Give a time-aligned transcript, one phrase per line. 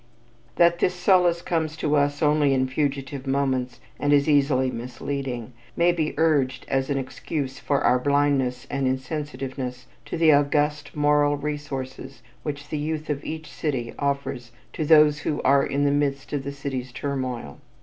[0.55, 5.91] That this solace comes to us only in fugitive moments, and is easily misleading, may
[5.91, 12.23] be urged as an excuse for our blindness and insensitiveness to the august moral resources
[12.41, 16.43] which the youth of each city offers to those who are in the midst of
[16.43, 17.59] the city's turmoil.